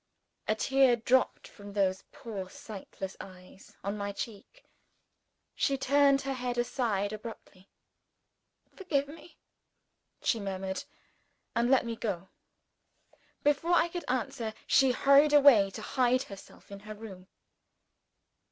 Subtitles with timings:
[0.47, 4.65] A tear dropped from those poor sightless eyes on my cheek.
[5.53, 7.69] She turned her head aside abruptly.
[8.75, 9.37] "Forgive me,"
[10.23, 10.85] she murmured,
[11.55, 12.29] "and let me go."
[13.43, 17.27] Before I could answer, she hurried away to hide herself in her room.